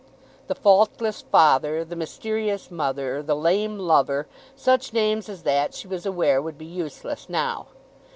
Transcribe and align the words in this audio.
"The 0.47 0.55
Faultless 0.55 1.21
Father," 1.21 1.85
"The 1.85 1.95
Mysterious 1.95 2.71
Mother," 2.71 3.21
"The 3.21 3.35
Lame 3.35 3.77
Lover," 3.77 4.25
such 4.55 4.93
names 4.93 5.29
as 5.29 5.43
that 5.43 5.75
she 5.75 5.87
was 5.87 6.07
aware 6.07 6.41
would 6.41 6.57
be 6.57 6.65
useless 6.65 7.29
now. 7.29 7.67